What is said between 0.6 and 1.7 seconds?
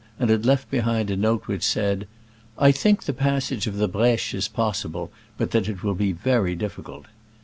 behind a note which